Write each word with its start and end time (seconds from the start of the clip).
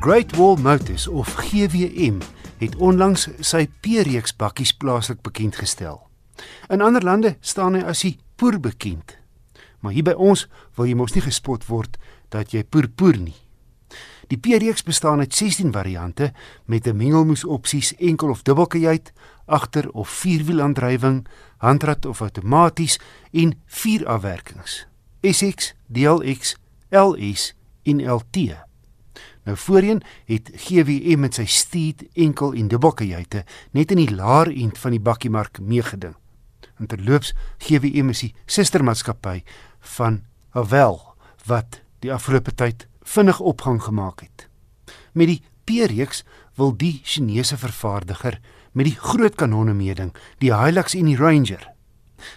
Great 0.00 0.36
Wall 0.36 0.56
Motors 0.56 1.08
of 1.08 1.34
GWM 1.34 2.20
het 2.58 2.76
onlangs 2.76 3.26
sy 3.44 3.66
P-reeks 3.84 4.32
bakkies 4.32 4.70
plaaslik 4.72 5.18
bekend 5.20 5.58
gestel. 5.60 5.98
In 6.72 6.80
ander 6.80 7.04
lande 7.04 7.34
staan 7.44 7.76
hy 7.76 7.82
as 7.84 8.00
die 8.06 8.14
poer 8.40 8.56
bekend. 8.64 9.18
Maar 9.84 9.92
hier 9.92 10.06
by 10.08 10.14
ons 10.16 10.46
wil 10.78 10.88
jy 10.88 10.94
mos 10.96 11.12
nie 11.12 11.24
gespot 11.26 11.66
word 11.68 11.98
dat 12.32 12.54
jy 12.56 12.62
poer 12.64 12.88
poer 12.88 13.18
nie. 13.20 13.36
Die 14.32 14.40
P-reeks 14.40 14.86
bestaan 14.88 15.20
uit 15.20 15.36
16 15.36 15.68
variante 15.76 16.32
met 16.64 16.88
'n 16.88 16.96
mengelmoes 16.96 17.44
opsies 17.44 17.92
enkel 18.00 18.30
of 18.30 18.42
dubbelkajuit, 18.42 19.12
agter 19.44 19.90
of 19.90 20.08
vierwielaandrywing, 20.08 21.26
handrat 21.58 22.06
of 22.06 22.22
outomaties 22.22 22.96
en 23.32 23.52
vier 23.66 24.08
afwerkings. 24.08 24.86
SX, 25.20 25.74
DLX, 25.92 26.56
LS 26.88 27.54
en 27.82 28.00
LT. 28.00 28.69
Nou 29.48 29.56
voorheen 29.56 30.02
het 30.28 30.50
GWM 30.54 31.20
met 31.20 31.34
sy 31.34 31.46
Steed 31.48 32.04
enkel 32.12 32.52
en 32.52 32.68
dubbelkajuite 32.68 33.44
net 33.72 33.90
in 33.90 34.02
die 34.02 34.14
laer 34.14 34.50
end 34.52 34.78
van 34.78 34.90
die 34.90 35.00
bakkiemark 35.00 35.60
meegeding. 35.60 36.14
En 36.80 36.86
terloops, 36.86 37.32
GWM 37.58 38.12
is 38.12 38.24
die 38.26 38.34
sustermaatskappy 38.46 39.40
van 39.96 40.22
Havel 40.56 41.00
wat 41.48 41.80
die 42.04 42.12
afgelope 42.12 42.52
tyd 42.56 42.86
vinnig 43.02 43.40
opgang 43.40 43.80
gemaak 43.82 44.20
het. 44.24 44.48
Met 45.12 45.32
die 45.32 45.42
P-reeks 45.64 46.24
wil 46.56 46.72
die 46.76 47.00
Chinese 47.04 47.56
vervaardiger 47.56 48.40
met 48.72 48.86
die 48.86 48.96
groot 48.96 49.34
kanonne 49.34 49.74
meeding, 49.74 50.12
die 50.38 50.52
Hilux 50.54 50.94
en 50.94 51.08
die 51.10 51.18
Ranger. 51.18 51.62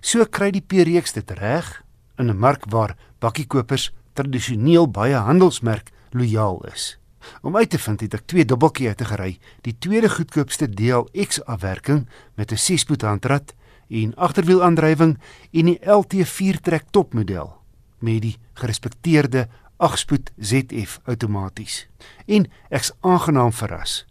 So 0.00 0.24
kry 0.24 0.50
die 0.54 0.64
P-reeks 0.64 1.16
dit 1.16 1.30
reg 1.40 1.82
in 2.18 2.30
'n 2.30 2.38
mark 2.38 2.64
waar 2.68 2.96
bakkiekopers 3.18 3.90
tradisioneel 4.14 4.86
baie 4.90 5.16
handelsmerk 5.16 5.90
lojaal 6.14 6.64
is. 6.72 6.98
Om 7.42 7.56
uit 7.56 7.70
te 7.70 7.78
vind 7.78 8.00
het 8.00 8.14
ek 8.16 8.26
twee 8.26 8.44
dubbeltjie 8.44 8.88
uit 8.88 8.96
te 8.96 9.04
gery, 9.04 9.38
die 9.66 9.76
tweede 9.78 10.08
goedkoopste 10.08 10.68
DLX 10.68 11.42
afwerking 11.44 12.06
met 12.34 12.52
'n 12.52 12.56
6-spoed 12.56 13.02
handrat 13.02 13.54
en 13.88 14.14
agterwielaandrywing 14.14 15.18
en 15.52 15.64
die 15.64 15.80
LT4 15.84 16.60
trek 16.60 16.84
topmodel 16.90 17.58
met 17.98 18.22
die 18.22 18.36
gerespekteerde 18.54 19.48
8-spoed 19.80 20.30
ZF 20.38 21.00
outomaties. 21.04 21.88
En 22.26 22.46
ek's 22.68 22.92
aangenaam 23.00 23.52
verras. 23.52 24.04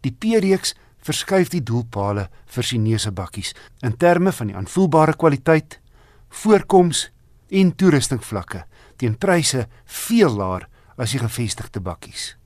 Die 0.00 0.12
P-reeks 0.12 0.74
verskuif 0.98 1.48
die 1.48 1.62
doelpale 1.62 2.28
vir 2.46 2.66
Chinese 2.66 3.12
bakkies 3.12 3.54
in 3.86 3.96
terme 3.96 4.32
van 4.32 4.46
die 4.50 4.56
aanvoelbare 4.56 5.16
kwaliteit, 5.16 5.80
voorkoms 6.28 7.10
en 7.48 7.74
toerusting 7.78 8.24
vlakke 8.24 8.64
teen 8.96 9.14
pryse 9.18 9.66
veel 9.84 10.32
laer 10.34 10.66
as 10.96 11.10
die 11.10 11.20
gevestigde 11.20 11.80
bakkies. 11.80 12.36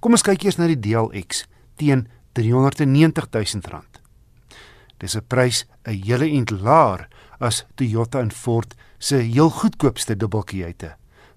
Kom 0.00 0.12
ons 0.12 0.22
kyk 0.22 0.44
eers 0.44 0.58
na 0.58 0.66
die 0.66 0.80
DLX 0.80 1.46
teen 1.76 2.08
R390 2.38 3.28
000. 3.34 3.82
Dis 4.98 5.16
'n 5.16 5.26
prys 5.28 5.66
'n 5.86 6.02
hele 6.02 6.26
ent 6.26 6.50
laer 6.50 7.08
as 7.40 7.64
Toyota 7.76 8.20
en 8.20 8.30
Ford 8.30 8.74
se 8.98 9.16
heel 9.16 9.50
goedkoopste 9.50 10.16
dubbelkajuite 10.16 10.96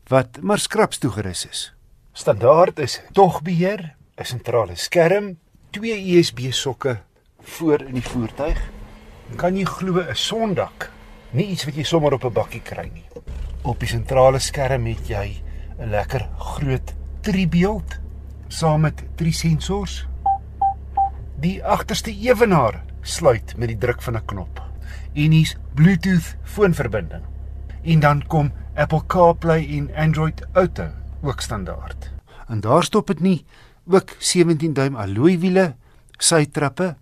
wat 0.10 0.42
maar 0.42 0.60
skraps 0.60 0.98
toegerus 0.98 1.46
is. 1.46 1.74
Standaard 2.14 2.80
is 2.80 3.02
togbeheer, 3.14 3.96
'n 4.18 4.26
sentrale 4.26 4.76
skerm, 4.76 5.38
twee 5.72 6.18
USB 6.18 6.52
sokke 6.52 7.00
voor 7.42 7.82
in 7.82 7.94
die 7.94 8.10
voertuig. 8.10 8.60
Kan 9.36 9.56
jy 9.56 9.64
glo 9.64 10.02
'n 10.02 10.16
sondak? 10.16 10.92
Nie 11.32 11.48
iets 11.48 11.66
wat 11.66 11.76
jy 11.76 11.84
sommer 11.84 12.14
op 12.14 12.26
'n 12.26 12.34
bakkie 12.34 12.62
kry 12.62 12.90
nie. 12.94 13.06
Op 13.64 13.80
die 13.80 13.88
sentrale 13.88 14.40
skerm 14.40 14.86
het 14.86 15.08
jy 15.08 15.42
'n 15.82 15.90
lekker 15.90 16.30
groot 16.38 16.94
driebeeld 17.22 18.00
saam 18.48 18.82
met 18.82 19.04
drie 19.16 19.34
sensors. 19.34 20.06
Die 21.42 21.64
agterste 21.66 22.14
ewenaar 22.14 22.84
sluit 23.02 23.58
met 23.58 23.68
die 23.68 23.78
druk 23.78 24.02
van 24.02 24.16
'n 24.18 24.26
knop. 24.26 24.62
En 25.14 25.32
hier's 25.32 25.56
Bluetooth 25.74 26.36
foonverbinding. 26.44 27.24
En 27.84 28.00
dan 28.00 28.28
kom 28.28 28.52
Apple 28.76 29.06
CarPlay 29.08 29.68
en 29.78 29.96
Android 29.96 30.46
Auto 30.52 30.90
ook 31.22 31.42
standaard. 31.42 32.12
En 32.48 32.60
daar 32.60 32.84
stop 32.84 33.08
dit 33.08 33.20
nie, 33.20 33.46
ook 33.86 34.16
17 34.20 34.74
duim 34.74 34.96
alloy 34.96 35.40
wiele, 35.40 35.76
sytrappe, 36.18 36.96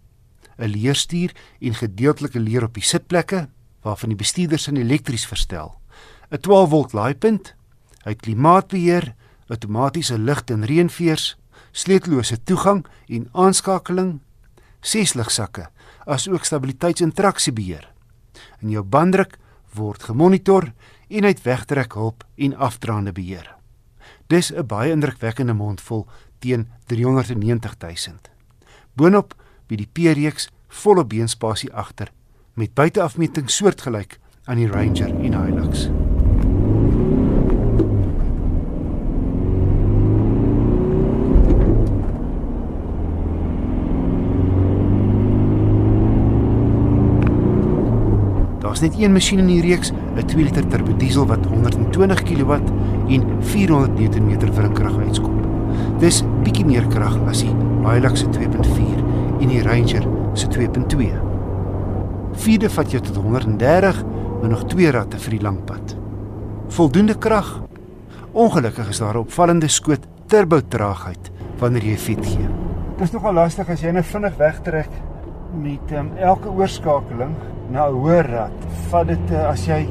'n 0.57 0.66
leerstuur 0.66 1.35
en 1.59 1.73
gedeeltelike 1.73 2.39
leer 2.39 2.63
op 2.63 2.73
die 2.73 2.84
sitplekke 2.84 3.50
waarvan 3.81 4.09
die 4.09 4.18
bestuurder 4.18 4.59
sin 4.59 4.75
elektries 4.78 5.28
verstel. 5.28 5.79
'n 6.31 6.39
12 6.39 6.69
volt 6.69 6.94
laaipunt, 6.94 7.56
hy 8.04 8.14
het 8.16 8.22
klimaatbeheer, 8.22 9.14
outomatiese 9.50 10.18
lig 10.18 10.44
en 10.54 10.66
reënveers, 10.66 11.36
sleutellose 11.72 12.38
toegang 12.44 12.86
en 13.08 13.28
aanskakeling, 13.34 14.20
ses 14.82 15.14
ligsakke, 15.14 15.70
asook 16.06 16.46
stabiliteits- 16.46 17.02
en 17.02 17.14
traksiebeheer. 17.14 17.90
En 18.62 18.70
jou 18.70 18.84
banddruk 18.84 19.38
word 19.74 20.04
gemonitor 20.04 20.72
en 21.10 21.26
uit 21.26 21.42
wegtrek 21.42 21.94
hulp 21.94 22.24
en 22.36 22.56
afdraande 22.56 23.12
beheer. 23.12 23.56
Dis 24.28 24.52
'n 24.54 24.66
baie 24.66 24.92
indrukwekkende 24.92 25.54
mondvol 25.54 26.08
teen 26.40 26.68
390 26.86 27.76
000. 27.78 28.18
Boonop 28.94 29.34
by 29.68 29.76
die 29.76 29.90
P-reeks 29.92 30.50
volle 30.68 31.06
beenspasie 31.06 31.74
agter 31.74 32.12
met 32.54 32.74
buiteafmeting 32.74 33.50
soortgelyk 33.50 34.20
aan 34.46 34.58
die 34.58 34.68
Ranger 34.68 35.10
en 35.10 35.44
Hilux. 35.46 35.90
Daar's 48.79 48.95
net 48.95 49.03
een 49.03 49.12
masjien 49.12 49.40
in 49.40 49.47
die 49.47 49.62
reeks, 49.62 49.91
'n 49.91 50.25
2 50.25 50.44
liter 50.44 50.67
turbo 50.67 50.95
diesel 50.95 51.25
wat 51.28 51.45
120 51.45 52.23
kW 52.23 52.51
en 53.07 53.23
400 53.40 54.00
Nm 54.00 54.53
wrinkrag 54.56 54.97
uitskop. 54.97 55.34
Dis 56.00 56.23
bietjie 56.44 56.66
meer 56.66 56.88
krag 56.88 57.18
as 57.28 57.41
die 57.41 57.51
Hilux 57.84 58.19
se 58.19 58.29
2.4 58.29 59.03
en 59.41 59.47
die 59.47 59.62
Ranger 59.62 60.07
se 60.34 60.47
2.2. 60.47 61.12
Vierde 62.31 62.69
vat 62.69 62.91
jou 62.91 63.01
tot 63.01 63.16
130 63.16 64.06
met 64.41 64.50
nog 64.50 64.63
twee 64.66 64.91
ratte 64.91 65.18
vir 65.18 65.31
die 65.31 65.41
lang 65.41 65.63
pad. 65.66 65.97
Voldoende 66.68 67.18
krag. 67.18 67.62
Ongelukkig 68.31 68.89
is 68.89 69.00
daar 69.00 69.13
'n 69.13 69.25
opvallende 69.28 69.68
skoot 69.68 70.07
turbo 70.25 70.62
traagheid 70.68 71.31
wanneer 71.59 71.84
jy 71.84 71.97
fiets 71.97 72.28
gee. 72.28 72.47
Dit 72.97 73.07
is 73.07 73.12
nogal 73.12 73.34
lastig 73.34 73.69
as 73.69 73.81
jy 73.81 73.91
net 73.91 74.06
vinnig 74.06 74.38
wegtrek 74.38 74.89
met 75.54 75.92
um, 75.92 76.12
elke 76.18 76.50
oorskakeling 76.50 77.36
na 77.70 77.88
'n 77.88 77.94
hoër 77.94 78.26
rad. 78.30 78.58
Vat 78.90 79.08
dit 79.08 79.32
uh, 79.32 79.50
as 79.50 79.66
jy 79.66 79.88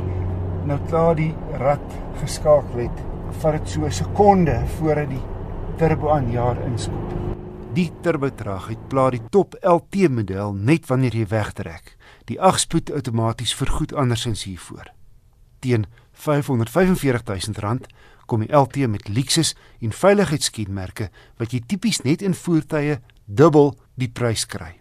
nou 0.67 0.79
klaar 0.89 1.15
die 1.17 1.35
rad 1.59 1.89
geskakel 2.21 2.87
het, 2.87 2.99
vat 3.41 3.53
dit 3.53 3.69
so 3.69 3.85
'n 3.87 3.93
sekonde 3.93 4.63
voordat 4.79 5.09
die 5.11 5.25
turbo 5.77 6.11
aanjaar 6.11 6.59
inskop. 6.67 7.15
Die 7.75 7.93
turbo 8.03 8.31
traagheid 8.31 8.89
pla 8.89 9.11
die 9.11 9.23
top 9.31 9.55
LT 9.63 10.09
model 10.11 10.53
net 10.53 10.87
wanneer 10.87 11.15
jy 11.15 11.27
wegtrek. 11.27 11.97
Die 12.25 12.39
8-spoed 12.39 12.91
outomaties 12.91 13.55
vergoed 13.55 13.95
andersins 13.95 14.45
hiervoor. 14.45 14.91
Teen 15.61 15.87
R545 16.15 17.23
000 17.55 17.79
kom 18.27 18.41
die 18.45 18.57
LT 18.57 18.89
met 18.89 19.09
Lexus 19.09 19.55
en 19.81 19.93
veiligheidskenmerke 19.93 21.09
wat 21.39 21.53
jy 21.53 21.63
tipies 21.67 22.03
net 22.03 22.23
in 22.23 22.35
voertuie 22.35 22.99
dubbel 23.27 23.75
die 23.95 24.11
prys 24.11 24.47
kry. 24.47 24.78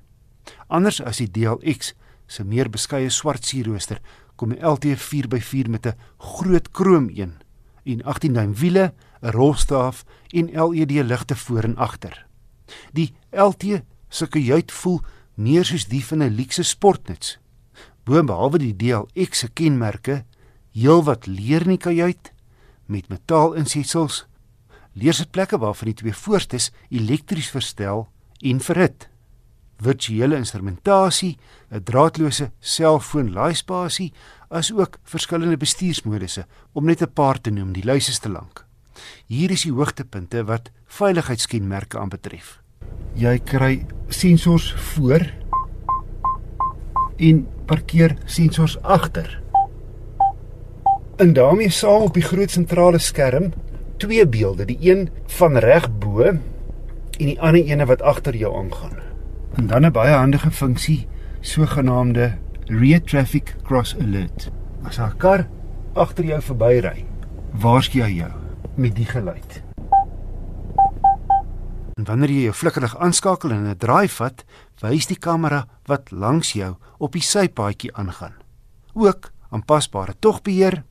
Anders 0.68 1.00
as 1.02 1.22
die 1.22 1.30
DLX 1.32 1.94
se 2.28 2.44
meer 2.44 2.70
beskeie 2.70 3.10
swart 3.10 3.46
sierrooster 3.48 4.02
kom 4.36 4.52
die 4.52 4.60
LT 4.62 4.98
4x4 5.00 5.70
met 5.72 5.88
'n 5.88 5.98
groot 6.18 6.72
krom 6.72 7.10
een 7.10 7.34
en 7.86 8.04
18 8.04 8.34
duim 8.34 8.54
wiele, 8.54 8.94
'n 9.22 9.32
rolstaaf 9.32 10.06
en 10.30 10.52
LED 10.52 10.92
ligte 10.92 11.36
voor 11.36 11.64
en 11.64 11.78
agter. 11.78 12.26
Die 12.94 13.14
LT 13.32 13.82
se 14.10 14.28
kajuit 14.28 14.72
voel 14.72 15.02
meer 15.36 15.66
soos 15.66 15.88
die 15.88 16.06
van 16.06 16.24
'n 16.24 16.36
luukse 16.36 16.64
sportnuts. 16.64 17.40
Boonbehalwe 18.04 18.58
die 18.58 18.76
DLX 18.76 19.40
se 19.40 19.48
kenmerke, 19.48 20.26
heelwat 20.72 21.26
leer 21.26 21.62
in 21.62 21.68
die 21.68 21.78
kajuit 21.78 22.34
met 22.86 23.10
metaalinsetsels, 23.10 24.26
leersitplekke 24.94 25.58
waarvan 25.58 25.86
die 25.86 25.94
twee 25.94 26.14
voorstes 26.14 26.72
elektries 26.90 27.50
verstel 27.50 28.08
en 28.40 28.60
verhit 28.60 29.10
virtuele 29.82 30.36
instrumentasie, 30.36 31.38
'n 31.72 31.84
draadloose 31.84 32.52
selfoon 32.60 33.34
laaispasie, 33.34 34.14
asook 34.50 34.98
verskillende 35.04 35.58
bestuursmodusse 35.58 36.46
om 36.74 36.86
net 36.86 37.02
'n 37.02 37.14
paar 37.14 37.42
te 37.42 37.50
noem, 37.50 37.74
die 37.74 37.84
lys 37.84 38.10
is 38.10 38.20
te 38.20 38.30
lank. 38.30 38.66
Hier 39.28 39.52
is 39.52 39.62
die 39.62 39.72
hoogtepunte 39.72 40.44
wat 40.44 40.72
veiligheidskenmerke 40.86 42.00
aanbetref. 42.00 42.62
Jy 43.14 43.40
kry 43.40 43.86
sensors 44.08 44.74
voor 44.74 45.26
en 47.18 47.48
parkeer 47.66 48.18
sensors 48.26 48.78
agter. 48.82 49.42
En 51.18 51.34
daarmee 51.34 51.70
saam 51.70 52.02
op 52.02 52.14
die 52.14 52.24
groot 52.24 52.52
sentrale 52.52 53.00
skerm 53.00 53.54
twee 53.98 54.28
beelde, 54.28 54.66
die 54.66 54.78
een 54.82 55.10
van 55.26 55.58
reg 55.58 55.90
bo 55.98 56.22
en 56.22 56.42
die 57.18 57.40
ander 57.42 57.66
ene 57.66 57.86
wat 57.90 58.02
agter 58.02 58.36
jou 58.36 58.54
aangaan. 58.56 59.07
En 59.58 59.68
dan 59.68 59.86
'n 59.86 59.92
baie 59.92 60.14
handige 60.14 60.52
funksie, 60.52 61.08
sogenaamde 61.40 62.38
rear 62.66 63.02
traffic 63.02 63.56
cross 63.64 63.96
alert. 64.00 64.52
As 64.84 65.00
'n 65.00 65.18
kar 65.18 65.48
agter 65.94 66.26
jou 66.26 66.42
verbyry, 66.42 67.06
waarsku 67.52 68.02
hy 68.02 68.12
jou 68.12 68.32
met 68.76 68.96
die 68.96 69.06
geluid. 69.06 69.64
En 71.94 72.04
wanneer 72.04 72.30
jy 72.30 72.42
jou 72.42 72.54
flikkerlig 72.54 72.98
aanskakel 72.98 73.52
en 73.52 73.68
'n 73.68 73.78
draai 73.78 74.08
vat, 74.08 74.46
wys 74.80 75.08
die 75.08 75.18
kamera 75.20 75.68
wat 75.86 76.12
langs 76.12 76.52
jou 76.54 76.76
op 76.98 77.12
die 77.12 77.22
sypaadjie 77.22 77.96
aangaan. 77.96 78.34
Ook 78.94 79.32
aanpasbare 79.50 80.14
togbeheer, 80.20 80.84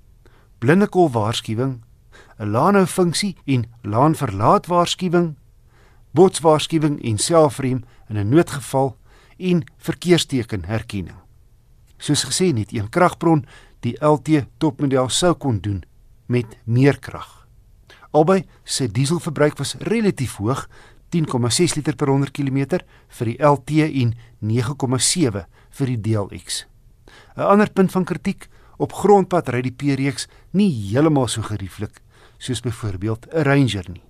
blindekol 0.58 1.10
waarskuwing, 1.10 1.82
'n 2.38 2.50
laanhou 2.50 2.86
funksie 2.86 3.36
en 3.44 3.64
laanverlaat 3.82 4.66
waarskuwing, 4.66 5.36
botswaarskuwing 6.16 6.98
en 7.04 7.18
selfrem 7.18 7.84
in 8.08 8.16
'n 8.18 8.28
noodgeval 8.28 8.96
en 9.36 9.64
verkeersteken 9.76 10.64
herkenning. 10.64 11.18
Soos 11.98 12.24
gesê 12.24 12.52
net 12.52 12.72
een 12.72 12.88
kragbron 12.88 13.46
die 13.80 13.96
LT 14.04 14.46
topmodel 14.58 15.08
sou 15.08 15.34
kon 15.34 15.60
doen 15.60 15.82
met 16.26 16.56
meer 16.64 16.98
krag. 16.98 17.46
Albei 18.10 18.44
se 18.64 18.88
dieselverbruik 18.88 19.58
was 19.58 19.74
relatief 19.78 20.36
hoog 20.36 20.68
10,6 21.08 21.74
liter 21.76 21.96
per 21.96 22.08
100 22.08 22.30
km 22.30 22.80
vir 23.08 23.26
die 23.26 23.38
LT 23.42 23.70
en 24.02 24.14
9,7 24.40 25.44
vir 25.70 25.86
die 25.86 26.00
DLX. 26.00 26.66
'n 27.36 27.40
Ander 27.40 27.70
punt 27.70 27.92
van 27.92 28.04
kritiek, 28.04 28.48
op 28.76 28.92
grondpad 28.92 29.48
ry 29.48 29.62
die 29.62 29.72
P-reeks 29.72 30.28
nie 30.52 30.70
heeltemal 30.70 31.28
so 31.28 31.42
gerieflik 31.42 32.00
soos 32.38 32.60
byvoorbeeld 32.60 33.26
'n 33.32 33.42
Ranger 33.42 33.86
nie. 33.90 34.02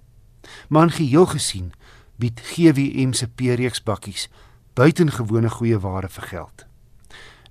Maar 0.68 0.82
in 0.82 0.90
geheel 0.90 1.26
gesien 1.26 1.72
bied 2.18 2.40
GWM 2.40 3.12
se 3.12 3.28
P-reeks 3.28 3.82
bakkies 3.82 4.28
buitengewone 4.76 5.50
goeie 5.50 5.78
ware 5.80 6.08
vir 6.08 6.28
geld. 6.30 6.66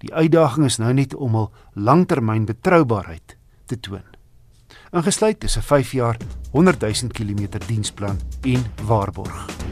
Die 0.04 0.14
uitdaging 0.14 0.66
is 0.66 0.78
nou 0.78 0.94
net 0.94 1.16
om 1.16 1.38
hul 1.38 1.52
langtermyn 1.74 2.46
betroubaarheid 2.46 3.38
te 3.66 3.80
toon. 3.80 4.06
Ingesluit 4.92 5.44
is 5.44 5.58
'n 5.58 5.62
5 5.62 5.92
jaar 5.92 6.18
100 6.52 6.80
000 6.82 7.12
km 7.12 7.60
diensplan 7.68 8.20
en 8.42 8.66
waarborg. 8.86 9.65